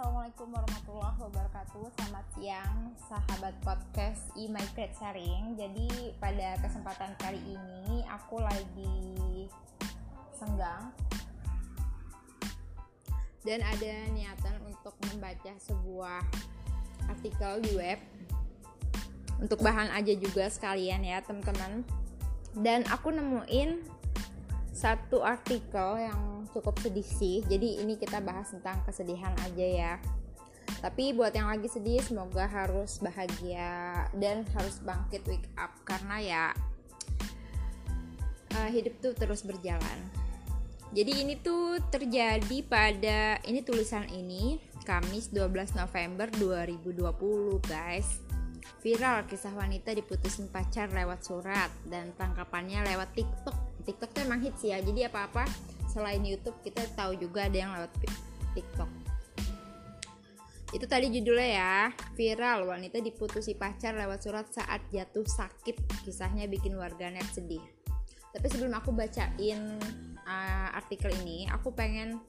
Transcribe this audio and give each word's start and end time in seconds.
Assalamualaikum 0.00 0.48
warahmatullahi 0.56 1.18
wabarakatuh. 1.28 1.84
Selamat 1.92 2.26
siang 2.32 2.96
sahabat 3.04 3.52
podcast 3.60 4.32
e 4.32 4.48
My 4.48 4.64
Great 4.72 4.96
Sharing. 4.96 5.60
Jadi 5.60 6.16
pada 6.16 6.56
kesempatan 6.56 7.12
kali 7.20 7.36
ini 7.44 8.00
aku 8.08 8.40
lagi 8.40 9.44
senggang. 10.32 10.88
Dan 13.44 13.60
ada 13.60 13.92
niatan 14.16 14.56
untuk 14.64 14.96
membaca 15.04 15.52
sebuah 15.68 16.24
artikel 17.12 17.60
di 17.60 17.76
web. 17.76 18.00
Untuk 19.36 19.60
bahan 19.60 19.92
aja 19.92 20.16
juga 20.16 20.48
sekalian 20.48 21.04
ya 21.04 21.20
teman-teman. 21.20 21.84
Dan 22.56 22.88
aku 22.88 23.12
nemuin 23.12 23.84
satu 24.72 25.20
artikel 25.20 26.08
yang 26.08 26.39
cukup 26.52 26.78
sedih 26.82 27.06
sih. 27.06 27.42
Jadi 27.46 27.82
ini 27.82 27.96
kita 27.96 28.18
bahas 28.22 28.50
tentang 28.50 28.82
kesedihan 28.86 29.34
aja 29.42 29.66
ya. 29.66 29.94
Tapi 30.80 31.12
buat 31.12 31.34
yang 31.34 31.50
lagi 31.50 31.68
sedih 31.68 32.00
semoga 32.00 32.46
harus 32.46 33.02
bahagia 33.02 34.06
dan 34.16 34.46
harus 34.56 34.80
bangkit 34.80 35.26
wake 35.28 35.50
up 35.58 35.74
karena 35.84 36.16
ya 36.22 36.44
uh, 38.56 38.70
hidup 38.70 38.94
tuh 39.02 39.12
terus 39.12 39.42
berjalan. 39.42 39.98
Jadi 40.90 41.22
ini 41.22 41.38
tuh 41.38 41.78
terjadi 41.86 42.58
pada 42.66 43.38
ini 43.46 43.62
tulisan 43.62 44.10
ini 44.10 44.58
Kamis 44.82 45.30
12 45.30 45.78
November 45.78 46.26
2020 46.34 47.62
guys. 47.62 48.18
Viral 48.80 49.28
kisah 49.28 49.52
wanita 49.52 49.92
diputusin 49.92 50.48
pacar 50.48 50.88
lewat 50.90 51.20
surat 51.22 51.68
dan 51.86 52.10
tangkapannya 52.16 52.82
lewat 52.90 53.12
TikTok. 53.12 53.84
TikTok 53.84 54.10
tuh 54.16 54.22
emang 54.24 54.40
hits 54.40 54.64
ya. 54.64 54.80
Jadi 54.80 55.06
apa-apa 55.06 55.44
selain 55.90 56.22
YouTube 56.22 56.54
kita 56.62 56.86
tahu 56.94 57.18
juga 57.18 57.50
ada 57.50 57.58
yang 57.58 57.74
lewat 57.74 57.90
TikTok. 58.54 58.90
Itu 60.70 60.86
tadi 60.86 61.10
judulnya 61.10 61.50
ya, 61.50 61.76
viral 62.14 62.62
wanita 62.70 63.02
diputusi 63.02 63.58
pacar 63.58 63.98
lewat 63.98 64.22
surat 64.22 64.46
saat 64.54 64.86
jatuh 64.94 65.26
sakit. 65.26 66.06
Kisahnya 66.06 66.46
bikin 66.46 66.78
warganet 66.78 67.26
sedih. 67.34 67.62
Tapi 68.30 68.46
sebelum 68.46 68.78
aku 68.78 68.94
bacain 68.94 69.82
uh, 70.22 70.68
artikel 70.78 71.10
ini, 71.26 71.50
aku 71.50 71.74
pengen 71.74 72.22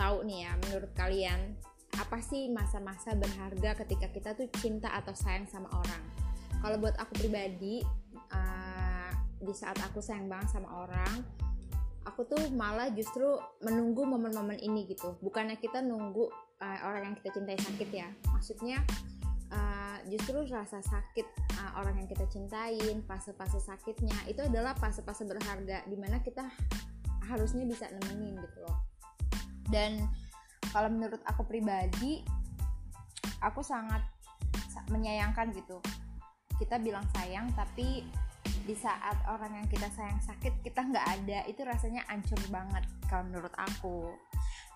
tahu 0.00 0.24
nih 0.24 0.48
ya 0.48 0.56
menurut 0.64 0.88
kalian 0.96 1.52
apa 2.00 2.24
sih 2.24 2.48
masa-masa 2.48 3.12
berharga 3.12 3.76
ketika 3.84 4.08
kita 4.08 4.30
tuh 4.32 4.48
cinta 4.56 4.88
atau 4.96 5.12
sayang 5.12 5.44
sama 5.44 5.68
orang 5.68 6.00
kalau 6.64 6.80
buat 6.80 6.96
aku 6.96 7.20
pribadi 7.20 7.84
uh, 8.32 9.12
di 9.36 9.52
saat 9.52 9.76
aku 9.84 10.00
sayang 10.00 10.24
banget 10.24 10.56
sama 10.56 10.88
orang 10.88 11.20
aku 12.08 12.24
tuh 12.24 12.40
malah 12.56 12.88
justru 12.92 13.36
menunggu 13.60 14.08
momen-momen 14.08 14.56
ini 14.60 14.88
gitu. 14.88 15.20
Bukannya 15.20 15.60
kita 15.60 15.84
nunggu 15.84 16.28
uh, 16.60 16.78
orang 16.86 17.12
yang 17.12 17.16
kita 17.20 17.36
cintai 17.36 17.58
sakit 17.60 17.90
ya. 17.92 18.08
Maksudnya 18.32 18.78
uh, 19.52 19.98
justru 20.08 20.44
rasa 20.48 20.80
sakit 20.80 21.26
uh, 21.60 21.80
orang 21.80 22.00
yang 22.00 22.08
kita 22.08 22.24
cintain 22.32 23.04
fase-fase 23.04 23.60
sakitnya 23.60 24.16
itu 24.30 24.40
adalah 24.40 24.72
fase-fase 24.76 25.28
berharga 25.28 25.84
di 25.84 25.96
mana 25.96 26.24
kita 26.24 26.48
harusnya 27.28 27.68
bisa 27.68 27.86
nemenin 27.92 28.40
gitu 28.40 28.58
loh. 28.64 28.78
Dan 29.68 30.02
kalau 30.72 30.88
menurut 30.88 31.20
aku 31.28 31.44
pribadi 31.46 32.24
aku 33.44 33.60
sangat 33.60 34.02
menyayangkan 34.90 35.54
gitu. 35.54 35.78
Kita 36.58 36.76
bilang 36.82 37.06
sayang 37.16 37.48
tapi 37.54 38.04
di 38.70 38.78
saat 38.78 39.18
orang 39.26 39.50
yang 39.58 39.66
kita 39.66 39.90
sayang 39.90 40.22
sakit 40.22 40.62
kita 40.62 40.86
nggak 40.86 41.02
ada 41.02 41.42
itu 41.50 41.66
rasanya 41.66 42.06
ancur 42.06 42.38
banget 42.54 42.86
kalau 43.10 43.26
menurut 43.26 43.50
aku. 43.58 44.14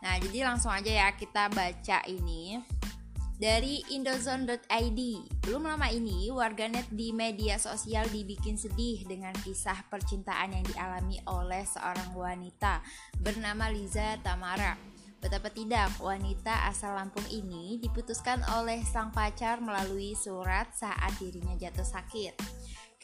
Nah 0.02 0.18
jadi 0.18 0.50
langsung 0.50 0.74
aja 0.74 0.90
ya 0.90 1.08
kita 1.14 1.46
baca 1.54 2.02
ini. 2.10 2.58
Dari 3.34 3.82
indozone.id 3.94 5.00
belum 5.46 5.62
lama 5.66 5.90
ini 5.94 6.30
warganet 6.34 6.90
di 6.90 7.14
media 7.14 7.54
sosial 7.58 8.06
dibikin 8.10 8.58
sedih 8.58 9.06
dengan 9.06 9.34
kisah 9.46 9.86
percintaan 9.86 10.58
yang 10.58 10.66
dialami 10.66 11.22
oleh 11.30 11.62
seorang 11.62 12.14
wanita 12.18 12.82
bernama 13.22 13.70
Liza 13.70 14.18
Tamara. 14.26 14.74
Betapa 15.22 15.48
tidak, 15.48 15.88
wanita 16.04 16.68
asal 16.68 17.00
Lampung 17.00 17.24
ini 17.32 17.80
diputuskan 17.80 18.44
oleh 18.60 18.84
sang 18.84 19.08
pacar 19.08 19.56
melalui 19.56 20.12
surat 20.12 20.68
saat 20.76 21.16
dirinya 21.16 21.56
jatuh 21.56 21.86
sakit. 21.86 22.36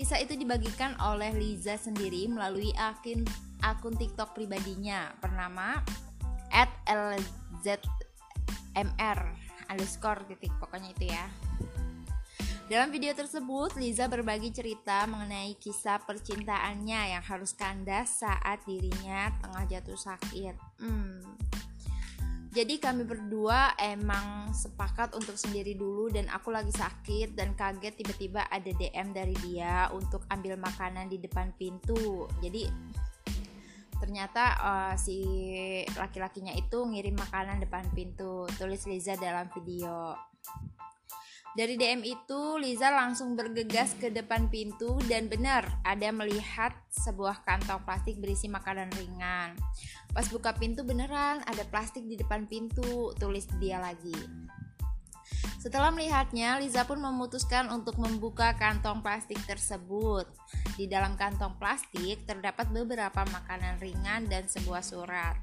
Kisah 0.00 0.16
itu 0.16 0.32
dibagikan 0.32 0.96
oleh 0.96 1.28
Liza 1.36 1.76
sendiri 1.76 2.24
melalui 2.24 2.72
akun, 2.80 3.20
akun 3.60 3.92
TikTok 3.92 4.32
pribadinya 4.32 5.12
bernama 5.20 5.76
@lzmr 6.88 7.60
underscore 9.68 10.24
titik 10.24 10.56
pokoknya 10.56 10.96
itu 10.96 11.12
ya. 11.12 11.28
Dalam 12.72 12.88
video 12.88 13.12
tersebut, 13.12 13.76
Liza 13.76 14.08
berbagi 14.08 14.48
cerita 14.56 15.04
mengenai 15.04 15.60
kisah 15.60 16.00
percintaannya 16.08 17.20
yang 17.20 17.20
harus 17.20 17.52
kandas 17.52 18.24
saat 18.24 18.64
dirinya 18.64 19.28
tengah 19.44 19.68
jatuh 19.68 20.00
sakit. 20.00 20.80
Hmm, 20.80 21.20
jadi 22.50 22.82
kami 22.82 23.06
berdua 23.06 23.78
emang 23.78 24.50
sepakat 24.50 25.14
untuk 25.14 25.38
sendiri 25.38 25.78
dulu 25.78 26.10
dan 26.10 26.26
aku 26.34 26.50
lagi 26.50 26.74
sakit 26.74 27.38
dan 27.38 27.54
kaget 27.54 27.94
tiba-tiba 28.02 28.42
ada 28.50 28.66
DM 28.74 29.14
dari 29.14 29.38
dia 29.46 29.86
untuk 29.94 30.26
ambil 30.26 30.58
makanan 30.58 31.06
di 31.06 31.22
depan 31.22 31.54
pintu. 31.54 32.26
Jadi 32.42 32.66
ternyata 34.02 34.44
uh, 34.58 34.94
si 34.98 35.22
laki-lakinya 35.94 36.50
itu 36.58 36.82
ngirim 36.82 37.14
makanan 37.22 37.62
depan 37.62 37.86
pintu 37.94 38.50
tulis 38.58 38.82
Liza 38.90 39.14
dalam 39.14 39.46
video 39.54 40.18
dari 41.50 41.74
DM 41.74 42.06
itu, 42.06 42.62
Liza 42.62 42.94
langsung 42.94 43.34
bergegas 43.34 43.98
ke 43.98 44.06
depan 44.06 44.46
pintu 44.46 44.94
dan 45.10 45.26
benar 45.26 45.66
ada 45.82 46.06
melihat 46.14 46.70
sebuah 46.94 47.42
kantong 47.42 47.82
plastik 47.82 48.22
berisi 48.22 48.46
makanan 48.46 48.86
ringan. 48.94 49.58
Pas 50.14 50.30
buka 50.30 50.54
pintu 50.54 50.86
beneran 50.86 51.42
ada 51.42 51.66
plastik 51.66 52.06
di 52.06 52.14
depan 52.14 52.46
pintu, 52.46 53.10
tulis 53.18 53.50
dia 53.58 53.82
lagi. 53.82 54.14
Setelah 55.58 55.90
melihatnya, 55.90 56.62
Liza 56.62 56.86
pun 56.86 57.02
memutuskan 57.02 57.66
untuk 57.74 57.98
membuka 57.98 58.54
kantong 58.54 59.02
plastik 59.02 59.42
tersebut. 59.42 60.30
Di 60.78 60.86
dalam 60.86 61.18
kantong 61.18 61.58
plastik 61.58 62.30
terdapat 62.30 62.70
beberapa 62.70 63.26
makanan 63.26 63.82
ringan 63.82 64.30
dan 64.30 64.46
sebuah 64.46 64.86
surat. 64.86 65.34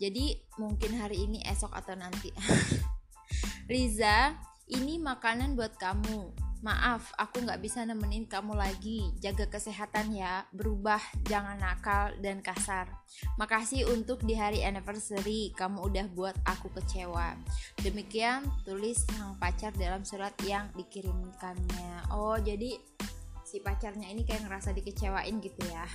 Jadi 0.00 0.40
mungkin 0.56 0.96
hari 0.96 1.28
ini, 1.28 1.44
esok 1.44 1.70
atau 1.76 1.94
nanti. 1.94 2.32
Riza, 3.64 4.36
ini 4.68 5.00
makanan 5.00 5.56
buat 5.56 5.80
kamu. 5.80 6.36
Maaf, 6.60 7.16
aku 7.16 7.48
nggak 7.48 7.64
bisa 7.64 7.80
nemenin 7.88 8.28
kamu 8.28 8.52
lagi. 8.52 9.08
Jaga 9.24 9.48
kesehatan 9.48 10.12
ya, 10.12 10.44
berubah, 10.52 11.00
jangan 11.24 11.56
nakal 11.56 12.12
dan 12.20 12.44
kasar. 12.44 12.92
Makasih 13.40 13.88
untuk 13.88 14.20
di 14.20 14.36
hari 14.36 14.60
anniversary, 14.60 15.48
kamu 15.56 15.80
udah 15.80 16.04
buat 16.12 16.36
aku 16.44 16.76
kecewa. 16.76 17.40
Demikian 17.80 18.44
tulis 18.68 19.00
sang 19.08 19.40
pacar 19.40 19.72
dalam 19.72 20.04
surat 20.04 20.36
yang 20.44 20.68
dikirimkannya. 20.76 22.12
Oh, 22.12 22.36
jadi 22.36 22.76
si 23.48 23.64
pacarnya 23.64 24.12
ini 24.12 24.28
kayak 24.28 24.44
ngerasa 24.44 24.76
dikecewain 24.76 25.40
gitu 25.40 25.64
ya. 25.72 25.88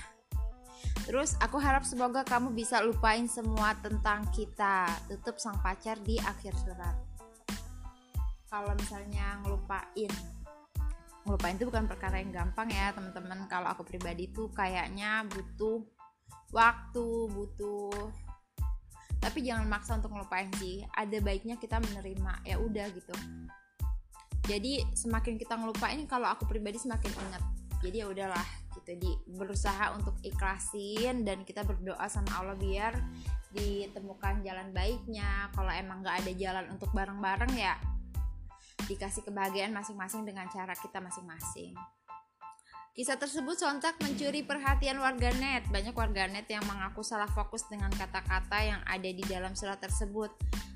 Terus 1.06 1.38
aku 1.38 1.62
harap 1.62 1.86
semoga 1.86 2.26
kamu 2.26 2.50
bisa 2.50 2.82
lupain 2.82 3.30
semua 3.30 3.78
tentang 3.78 4.26
kita. 4.34 4.90
Tutup 5.06 5.38
sang 5.38 5.62
pacar 5.62 6.02
di 6.02 6.18
akhir 6.18 6.58
surat 6.66 7.20
kalau 8.50 8.74
misalnya 8.74 9.38
ngelupain 9.46 10.10
ngelupain 11.24 11.56
itu 11.62 11.70
bukan 11.70 11.86
perkara 11.86 12.18
yang 12.18 12.34
gampang 12.34 12.74
ya 12.74 12.90
teman-teman. 12.90 13.46
Kalau 13.46 13.70
aku 13.70 13.86
pribadi 13.86 14.34
tuh 14.34 14.50
kayaknya 14.50 15.22
butuh 15.30 15.86
waktu 16.50 17.08
butuh 17.30 18.10
tapi 19.20 19.44
jangan 19.44 19.68
maksa 19.70 20.00
untuk 20.00 20.16
ngelupain 20.16 20.50
sih. 20.58 20.82
Ada 20.96 21.22
baiknya 21.22 21.62
kita 21.62 21.78
menerima 21.78 22.42
ya 22.48 22.58
udah 22.58 22.88
gitu. 22.90 23.16
Jadi 24.50 24.82
semakin 24.98 25.38
kita 25.38 25.54
ngelupain 25.60 26.02
kalau 26.10 26.26
aku 26.26 26.50
pribadi 26.50 26.82
semakin 26.82 27.14
ingat. 27.14 27.44
Jadi 27.86 27.96
ya 28.02 28.08
udahlah 28.10 28.48
gitu 28.74 28.92
di. 28.98 29.12
Berusaha 29.30 29.94
untuk 29.94 30.18
ikhlasin 30.26 31.28
dan 31.28 31.46
kita 31.46 31.62
berdoa 31.68 32.10
sama 32.10 32.42
Allah 32.42 32.58
biar 32.58 32.96
ditemukan 33.54 34.42
jalan 34.42 34.72
baiknya. 34.74 35.52
Kalau 35.54 35.70
emang 35.70 36.02
nggak 36.02 36.26
ada 36.26 36.32
jalan 36.34 36.66
untuk 36.74 36.90
bareng-bareng 36.96 37.54
ya 37.60 37.76
dikasih 38.90 39.22
kebahagiaan 39.22 39.70
masing-masing 39.70 40.26
dengan 40.26 40.50
cara 40.50 40.74
kita 40.74 40.98
masing-masing. 40.98 41.78
Kisah 42.98 43.16
tersebut 43.16 43.56
sontak 43.56 43.96
mencuri 44.02 44.44
perhatian 44.44 45.00
warganet. 45.00 45.64
Banyak 45.70 45.94
warganet 45.96 46.50
yang 46.50 46.66
mengaku 46.66 47.06
salah 47.06 47.30
fokus 47.32 47.64
dengan 47.70 47.94
kata-kata 47.94 48.60
yang 48.60 48.82
ada 48.84 49.08
di 49.08 49.24
dalam 49.24 49.54
surat 49.54 49.80
tersebut. 49.80 50.34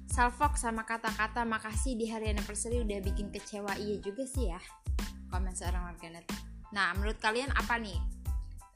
Salfok 0.07 0.55
sama 0.55 0.85
kata-kata 0.85 1.41
makasih 1.43 1.97
di 1.97 2.07
hari 2.07 2.29
anniversary 2.29 2.79
udah 2.85 3.01
bikin 3.01 3.33
kecewa. 3.33 3.75
Iya 3.75 3.97
juga 3.99 4.23
sih 4.29 4.45
ya. 4.53 4.61
Komen 5.33 5.57
seorang 5.57 5.89
warganet. 5.89 6.23
Nah, 6.71 6.93
menurut 6.95 7.17
kalian 7.17 7.49
apa 7.49 7.81
nih 7.81 7.97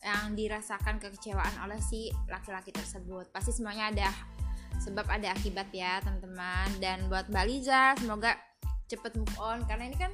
yang 0.02 0.34
dirasakan 0.34 0.98
kekecewaan 0.98 1.62
oleh 1.62 1.78
si 1.80 2.10
laki-laki 2.28 2.74
tersebut? 2.74 3.30
Pasti 3.32 3.54
semuanya 3.54 3.94
ada 3.94 4.10
sebab 4.82 5.08
ada 5.10 5.34
akibat 5.34 5.72
ya 5.74 6.04
teman-teman 6.04 6.70
dan 6.84 7.06
buat 7.10 7.26
Baliza 7.34 7.98
semoga 7.98 8.38
cepet 8.88 9.14
move 9.20 9.36
on 9.40 9.64
karena 9.68 9.92
ini 9.92 9.98
kan 10.00 10.12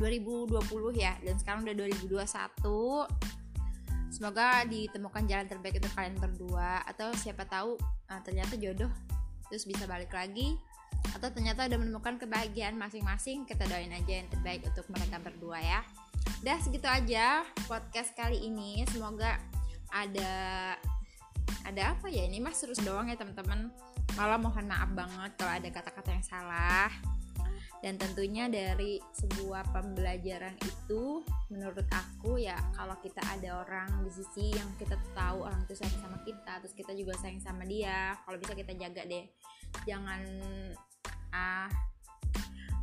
2020 0.00 0.56
ya 0.96 1.16
dan 1.20 1.36
sekarang 1.36 1.68
udah 1.68 1.76
2021 1.76 2.24
semoga 4.10 4.64
ditemukan 4.66 5.22
jalan 5.28 5.46
terbaik 5.46 5.78
untuk 5.78 5.92
kalian 5.94 6.16
berdua 6.18 6.82
atau 6.88 7.12
siapa 7.14 7.46
tahu 7.46 7.76
uh, 8.10 8.20
ternyata 8.24 8.56
jodoh 8.56 8.90
terus 9.50 9.66
bisa 9.66 9.84
balik 9.86 10.10
lagi 10.14 10.56
atau 11.16 11.28
ternyata 11.32 11.66
udah 11.66 11.78
menemukan 11.80 12.14
kebahagiaan 12.22 12.78
masing-masing 12.78 13.42
kita 13.48 13.66
doain 13.66 13.90
aja 13.90 14.22
yang 14.22 14.28
terbaik 14.30 14.62
untuk 14.66 14.86
mereka 14.92 15.16
berdua 15.18 15.58
ya. 15.58 15.80
Udah 16.44 16.56
segitu 16.62 16.86
aja 16.86 17.42
podcast 17.66 18.14
kali 18.14 18.46
ini. 18.46 18.84
Semoga 18.88 19.40
ada 19.90 20.32
ada 21.66 21.82
apa 21.96 22.06
ya? 22.08 22.26
Ini 22.28 22.38
mas 22.38 22.60
terus 22.62 22.78
doang 22.84 23.10
ya 23.10 23.16
teman-teman. 23.18 23.72
Malah 24.14 24.38
mohon 24.38 24.66
maaf 24.66 24.90
banget 24.92 25.30
kalau 25.40 25.52
ada 25.56 25.68
kata-kata 25.70 26.10
yang 26.14 26.26
salah 26.26 26.90
dan 27.80 27.96
tentunya 27.96 28.44
dari 28.52 29.00
sebuah 29.16 29.72
pembelajaran 29.72 30.52
itu 30.60 31.24
menurut 31.48 31.88
aku 31.88 32.36
ya 32.36 32.60
kalau 32.76 32.92
kita 33.00 33.24
ada 33.24 33.64
orang 33.64 34.04
di 34.04 34.12
sisi 34.12 34.52
yang 34.52 34.68
kita 34.76 35.00
tahu 35.16 35.48
orang 35.48 35.64
itu 35.64 35.80
sayang 35.80 35.96
sama 35.96 36.20
kita 36.20 36.60
terus 36.60 36.76
kita 36.76 36.92
juga 36.92 37.16
sayang 37.16 37.40
sama 37.40 37.64
dia 37.64 38.12
kalau 38.28 38.36
bisa 38.36 38.52
kita 38.52 38.76
jaga 38.76 39.02
deh. 39.08 39.24
Jangan 39.88 40.20
ah 41.32 41.72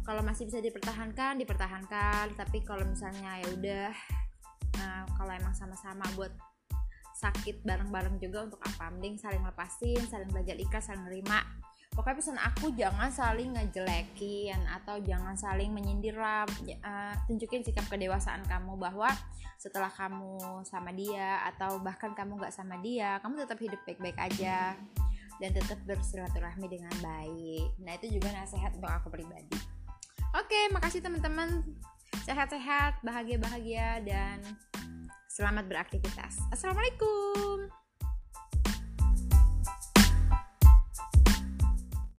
kalau 0.01 0.25
masih 0.25 0.49
bisa 0.49 0.57
dipertahankan 0.65 1.37
dipertahankan. 1.37 2.33
Tapi 2.33 2.65
kalau 2.65 2.81
misalnya 2.89 3.37
ya 3.37 3.47
udah 3.53 3.89
nah 4.81 5.05
kalau 5.13 5.29
emang 5.29 5.53
sama-sama 5.53 6.09
buat 6.17 6.33
sakit 7.21 7.61
bareng-bareng 7.61 8.17
juga 8.17 8.49
untuk 8.49 8.61
apa? 8.65 8.89
Mending 8.97 9.21
saling 9.21 9.45
lepasin 9.45 10.01
saling 10.09 10.29
belajar 10.33 10.57
ikhlas 10.57 10.89
saling 10.89 11.05
nerima 11.05 11.45
pokoknya 11.97 12.17
pesan 12.21 12.37
aku 12.37 12.69
jangan 12.77 13.09
saling 13.09 13.57
ngejelekin 13.57 14.61
atau 14.69 15.01
jangan 15.01 15.33
saling 15.33 15.73
menyindir 15.73 16.13
lah. 16.13 16.45
Uh, 16.85 17.17
tunjukin 17.25 17.65
sikap 17.65 17.89
kedewasaan 17.89 18.45
kamu 18.45 18.77
bahwa 18.77 19.09
setelah 19.57 19.89
kamu 19.89 20.61
sama 20.61 20.93
dia 20.93 21.41
atau 21.49 21.81
bahkan 21.81 22.13
kamu 22.13 22.37
gak 22.37 22.53
sama 22.53 22.77
dia 22.77 23.17
kamu 23.25 23.41
tetap 23.41 23.57
hidup 23.57 23.81
baik-baik 23.89 24.13
aja 24.21 24.77
dan 25.41 25.49
tetap 25.49 25.81
bersilaturahmi 25.89 26.69
dengan 26.69 26.93
baik. 27.01 27.73
Nah 27.81 27.97
itu 27.97 28.21
juga 28.21 28.29
nasihat 28.37 28.77
untuk 28.77 28.93
aku 28.93 29.09
pribadi. 29.09 29.57
Oke 30.37 30.69
makasih 30.69 31.01
teman-teman. 31.01 31.65
Sehat-sehat 32.29 33.01
bahagia-bahagia 33.01 34.05
dan 34.05 34.37
selamat 35.33 35.65
beraktivitas. 35.65 36.37
Assalamualaikum 36.53 37.86